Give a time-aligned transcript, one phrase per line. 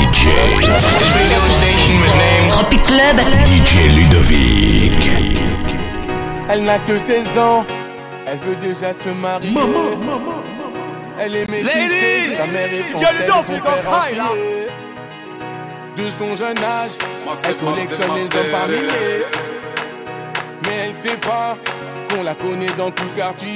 [0.00, 0.28] DJ.
[2.48, 3.16] Tropic Club.
[3.44, 5.10] DJ Ludovic.
[6.48, 7.66] Elle n'a que 16 ans.
[8.26, 9.52] Elle veut déjà se marier.
[9.52, 10.42] Maman, maman,
[11.18, 12.36] Elle est métissée.
[12.38, 14.34] Sa mère est française, son père
[15.96, 16.92] De son jeune âge,
[17.44, 19.24] elle collectionne les hommes par milliers.
[20.64, 21.58] Mais elle sait pas
[22.08, 23.54] qu'on la connaît dans tout le quartier.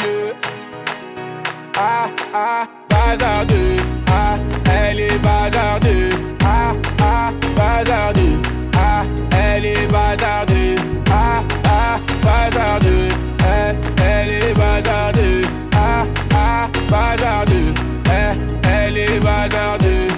[1.76, 3.76] Ah, ah, bazardeux.
[4.08, 4.36] Ah,
[4.70, 6.10] elle est bazardeux.
[6.44, 8.40] Ah, ah, bazardeux.
[8.76, 10.76] Ah, elle est bazardeux.
[11.10, 13.08] Ah, ah, bazardeux.
[13.40, 15.42] Eh, elle est bazardeux.
[15.74, 17.74] Ah, ah, bazardeux.
[18.06, 20.08] Eh, elle est bazardeux.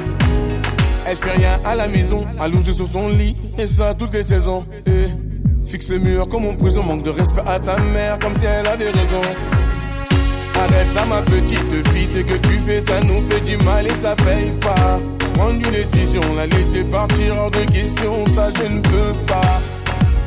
[1.08, 4.66] Elle fait rien à la maison, allongée sur son lit, et ça toutes les saisons.
[5.64, 8.66] Fixe les murs comme en prison, manque de respect à sa mère, comme si elle
[8.66, 9.20] avait raison.
[10.62, 13.90] Arrête ça ma petite fille, ce que tu fais ça nous fait du mal et
[14.02, 15.00] ça paye pas.
[15.34, 19.60] Prendre une décision, la laisser partir hors de question, ça je ne peux pas.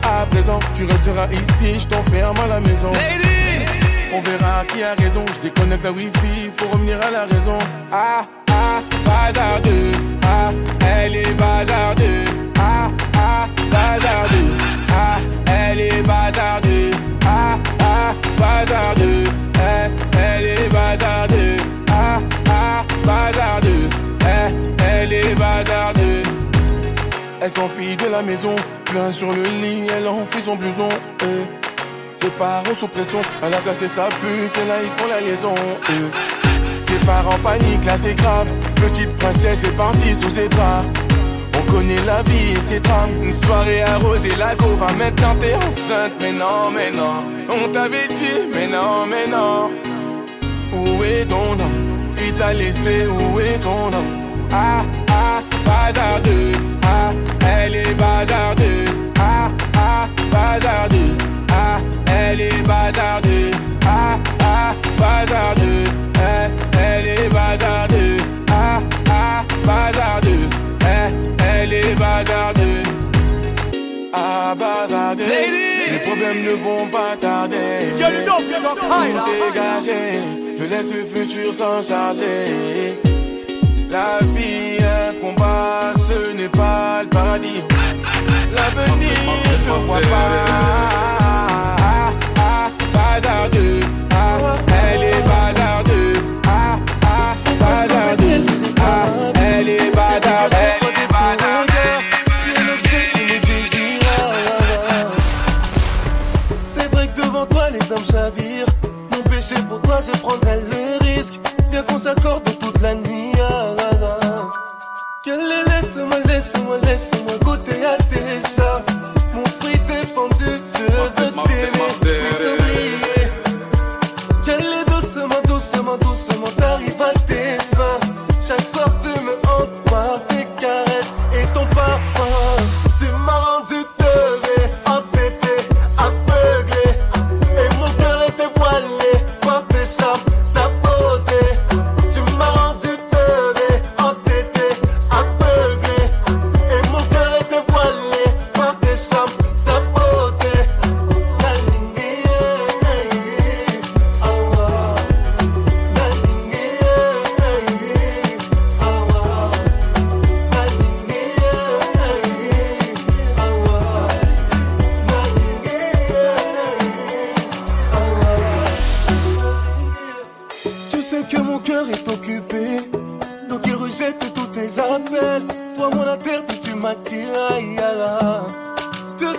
[0.04, 2.92] À présent, tu resteras ici, je t'enferme à la maison.
[4.14, 7.58] On verra qui a raison, je déconnecte la wifi, faut revenir à la raison.
[7.92, 9.92] Ah, ah, bazardeux,
[10.24, 10.52] ah,
[11.04, 12.26] elle est bazardeux.
[12.60, 14.52] Ah, ah, bazardeux,
[14.94, 16.92] ah, elle est bazardeux.
[17.26, 19.26] Ah, ah, bazardeux,
[23.10, 23.90] bazardeux,
[24.22, 24.50] eh,
[24.92, 26.24] elle est bazardeux.
[27.42, 30.90] Elle s'enfuit de la maison, plein sur le lit, elle enfuit son blouson.
[31.24, 31.42] Eh.
[32.24, 35.56] Les parents sous pression, elle a placé sa puce et là ils font la liaison.
[35.94, 36.06] eh.
[36.88, 38.52] Ses parents paniquent, là c'est grave.
[38.76, 40.84] Petite princesse est partie sous ses bras.
[41.58, 43.16] On connaît la vie et ses drames.
[43.24, 46.14] Une soirée arrosée, la go maintenant t'es enceinte.
[46.22, 47.18] Mais non, mais non,
[47.50, 49.72] on t'avait dit, mais non, mais non.
[50.74, 51.79] Où est ton homme?
[52.22, 54.50] Il t'a laissé, où est ton homme?
[54.52, 56.52] Ah, ah, bazardeux.
[56.84, 57.12] Ah,
[57.46, 58.86] elle est bazardeux.
[59.20, 61.16] Ah, ah, bazardeux.
[61.52, 63.52] Ah, elle est bazardeux.
[63.86, 65.86] Ah, ah, bazardeux.
[66.16, 68.18] Eh, elle est bazardeux.
[68.52, 70.50] Ah, ah, bazardeux.
[70.82, 71.10] Eh,
[71.44, 72.84] elle est bazardeux.
[74.14, 75.24] Ah, bazardeux.
[75.26, 77.94] Les problèmes ne vont pas tarder.
[77.98, 80.49] Tout dégagé.
[80.49, 83.00] Je laisse le futur s'en charger.
[83.90, 87.64] La vie, un combat, ce n'est pas le paradis.
[88.54, 89.10] L'avenir,
[89.44, 90.46] je ne vois pas?
[91.22, 93.80] Ah, ah, bazardeux.
[94.14, 94.54] Ah,
[94.86, 96.14] elle est bazardeux.
[96.48, 98.46] Ah, ah, bazardeux.
[98.80, 100.79] Ah, elle est bazardeux.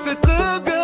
[0.00, 0.79] Sais très bien,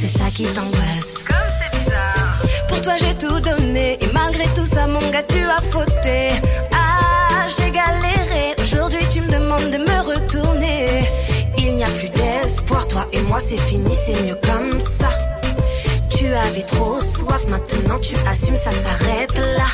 [0.00, 1.24] C'est ça qui t'angoisse.
[1.28, 2.42] Comme c'est bizarre.
[2.66, 6.30] Pour toi j'ai tout donné et malgré tout ça mon gars tu as fauté.
[6.72, 11.08] Ah j'ai galéré, aujourd'hui tu me demandes de me retourner.
[11.58, 15.10] Il n'y a plus d'espoir, toi et moi c'est fini, c'est mieux comme ça.
[16.10, 19.68] Tu avais trop soif, maintenant tu assumes, ça s'arrête là.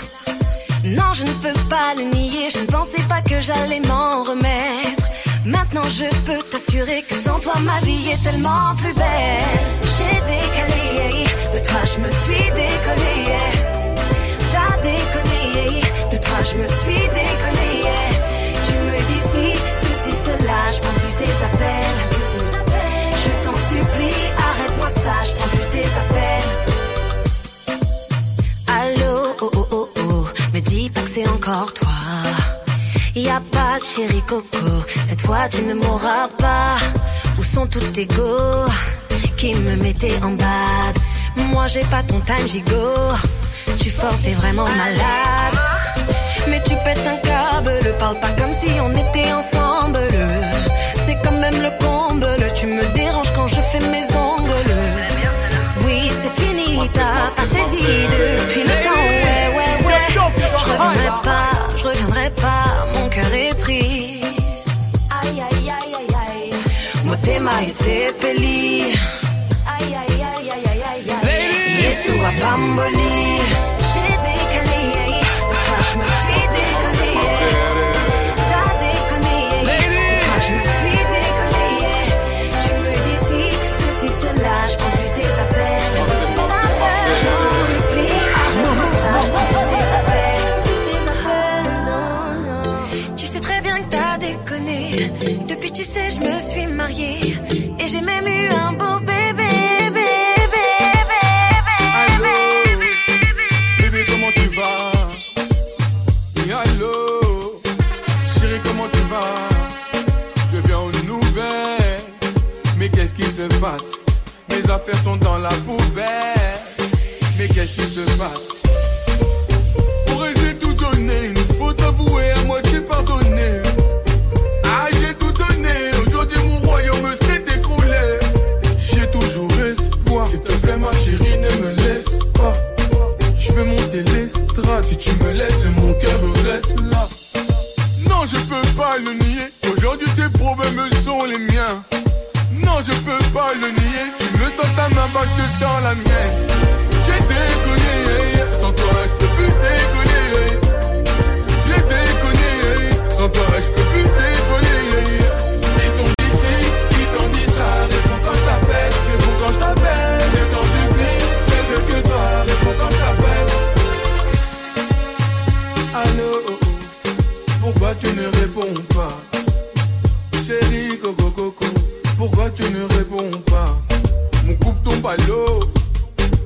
[0.85, 5.00] Non, je ne peux pas le nier, je ne pensais pas que j'allais m'en remettre.
[5.73, 9.05] Maintenant je peux t'assurer que sans toi ma vie est tellement plus belle.
[9.97, 11.25] J'ai décalé,
[11.55, 13.15] de toi je me suis décollé.
[14.51, 15.81] T'as déconné,
[16.11, 17.73] de toi je me suis décollé.
[18.67, 19.47] Tu me dis si,
[19.77, 22.01] ceci, cela, je prends plus tes appels.
[23.23, 26.51] Je t'en supplie, arrête-moi ça, je prends plus tes appels.
[28.67, 31.90] Allô, oh oh oh oh, me dis pas que c'est encore toi.
[33.15, 36.79] Y a pas de chéri coco, cette fois tu ne m'auras pas.
[37.39, 38.65] Où sont tous tes go
[39.37, 40.97] qui me mettaient en bad?
[41.53, 43.13] Moi j'ai pas ton time gigot,
[43.81, 45.59] tu forces, t'es vraiment malade.
[46.49, 49.99] Mais tu pètes un câble, parle pas comme si on était ensemble.
[51.05, 52.83] C'est quand même le comble, tu me
[67.61, 68.95] Parece peli.
[69.67, 71.21] Ay, ay, ay, ay, ay, ay.
[71.21, 71.83] Baby.
[71.83, 72.33] Y eso va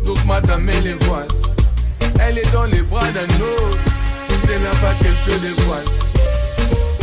[0.05, 1.29] donc madame elle les voile.
[2.21, 3.79] Elle est dans les bras d'un autre,
[4.43, 5.85] c'est là-bas qu'elle se dévoile.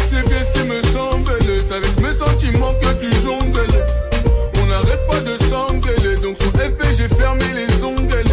[0.10, 1.32] C'est bien ce qui me semble,
[1.68, 3.66] c'est avec mes sentiments que tu jongles.
[4.62, 8.24] On n'arrête pas de s'engueuler, donc sur FP j'ai fermé les ongles.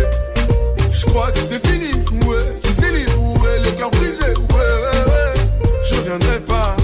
[0.93, 1.93] Je crois que c'est fini,
[2.27, 5.33] ouais, je suis libre, ouais, le cœur brisé, ouais, ouais, ouais.
[5.89, 6.77] Je reviendrai pas,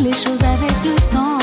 [0.00, 1.38] les choses avec le temps.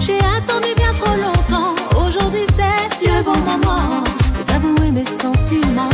[0.00, 1.74] J'ai attendu bien trop longtemps.
[2.06, 4.04] Aujourd'hui, c'est le bon moment
[4.38, 5.90] de t'avouer mes sentiments.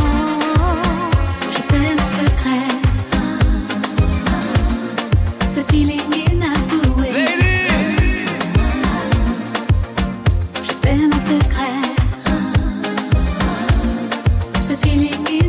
[1.51, 2.67] Je t'aime en secret.
[5.49, 7.11] Ce feeling inavoué.
[7.11, 8.27] Ladies.
[10.63, 11.81] Je t'aime en secret.
[14.61, 15.42] Ce feeling inavoué.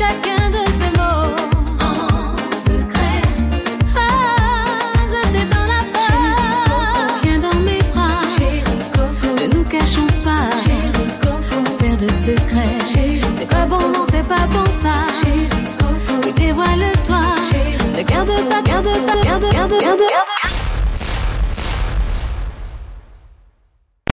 [0.00, 0.39] Check I.